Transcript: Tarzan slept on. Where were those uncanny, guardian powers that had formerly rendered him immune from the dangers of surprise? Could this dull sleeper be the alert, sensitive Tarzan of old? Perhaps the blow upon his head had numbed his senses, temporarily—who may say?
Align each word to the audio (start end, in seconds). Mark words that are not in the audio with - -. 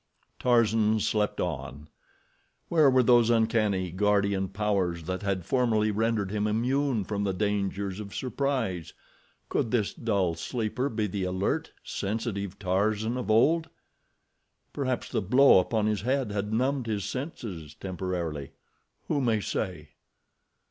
Tarzan 0.39 0.99
slept 0.99 1.39
on. 1.39 1.87
Where 2.69 2.89
were 2.89 3.03
those 3.03 3.29
uncanny, 3.29 3.91
guardian 3.91 4.47
powers 4.47 5.03
that 5.03 5.21
had 5.21 5.45
formerly 5.45 5.91
rendered 5.91 6.31
him 6.31 6.47
immune 6.47 7.03
from 7.03 7.23
the 7.23 7.35
dangers 7.35 7.99
of 7.99 8.15
surprise? 8.15 8.93
Could 9.47 9.69
this 9.69 9.93
dull 9.93 10.33
sleeper 10.33 10.89
be 10.89 11.05
the 11.05 11.25
alert, 11.25 11.71
sensitive 11.83 12.57
Tarzan 12.57 13.15
of 13.15 13.29
old? 13.29 13.69
Perhaps 14.73 15.09
the 15.11 15.21
blow 15.21 15.59
upon 15.59 15.85
his 15.85 16.01
head 16.01 16.31
had 16.31 16.51
numbed 16.51 16.87
his 16.87 17.05
senses, 17.05 17.75
temporarily—who 17.75 19.21
may 19.21 19.39
say? 19.39 19.89